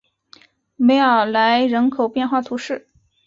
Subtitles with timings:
[0.77, 2.87] 梅尔莱人口变化图示